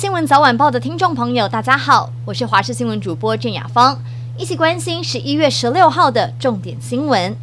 [0.00, 4.00] 新闻早晚报的听众朋友，大家好，我是华视新闻主播郑雅芳，
[4.38, 7.36] 一起关心十一月十六号的重点新闻。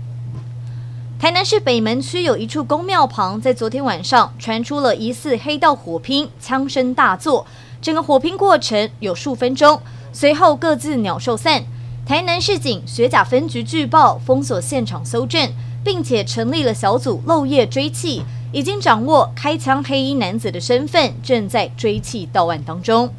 [1.20, 7.45] 台南市北门区有一处公庙旁，在昨天晚上传出了疑似黑道火拼，枪声大作，
[7.80, 9.80] 整个火拼过程有数分钟，
[10.12, 11.63] 随后各自鸟兽散。
[12.08, 15.48] 台南市警学甲分局据报封锁现场搜证，
[15.84, 18.23] 并且成立了小组漏夜追缉。
[18.51, 23.13] 已经掌握开枪黑衣男子的身份，正在追缉到案当中。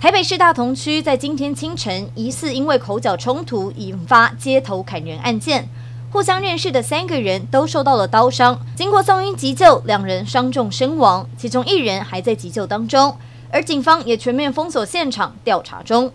[0.00, 5.68] 台北市大同区在今天清晨，疑似因为口角冲突引发街头砍人案件，
[6.10, 13.16] 互相认识的三个人都受到了刀伤，经过送医急救，两人伤重身亡，其中一人还在急救当中。
[13.50, 16.12] 而警方也全面封锁现场调查中。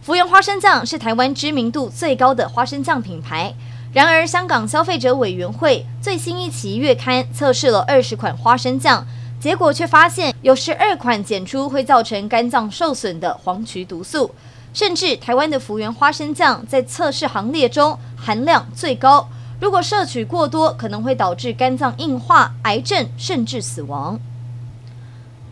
[0.00, 3.54] 福源花生酱是台湾知名度最高的花生酱品牌。
[3.94, 9.06] 然而，香港消费者委员会最新一期月刊测试了二十款花生酱，
[9.38, 14.34] 结果却发现有十二款检出会造成肝脏受损的黄曲毒素，
[14.72, 19.28] 甚至台湾的福源花生酱在测试行列中含量最高。
[19.60, 24.18] 如果摄取过多，可能会导致肝脏硬化、癌症，甚至死亡。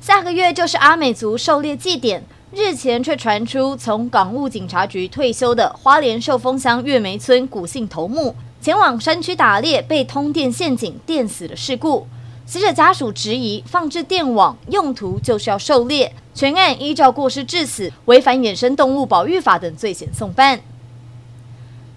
[0.00, 2.24] 下个月就是阿美族狩猎祭典。
[2.54, 12.06] 日前却传出从港务警察局退休的花莲寿丰乡月梅村古姓头目前往山区打猎被通电陷阱电死的事故，
[12.44, 20.60] 死者家属质疑放置电网用途就是要狩猎，全案依照过失致死、违反野生动物保育法等罪嫌送办。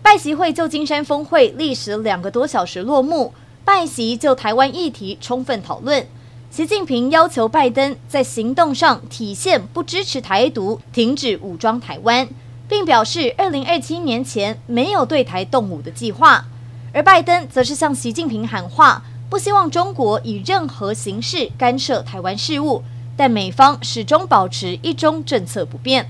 [0.02, 3.34] 拜席会旧金山峰会历时两个多小时落幕，
[3.66, 6.08] 拜席就台湾议题充分讨论。
[6.56, 12.26] 习近平要求拜登在行动上体现不支持台独、停止武装台湾，
[12.70, 16.46] 并表示二零二七年前没有对台动武的计划。
[16.94, 22.82] 而拜登则是向习近平喊话，不希望中国以任何形式干涉台湾事务，
[23.18, 26.10] 但美方始终保持一中政策不变。